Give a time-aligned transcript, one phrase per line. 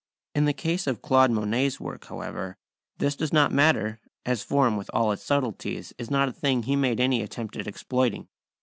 [0.33, 2.57] In the case of Claude Monet's work, however,
[2.97, 6.75] this does not matter, as form with all its subtleties is not a thing he
[6.75, 8.27] made any attempt at exploiting.